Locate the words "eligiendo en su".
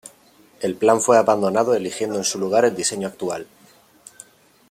1.75-2.39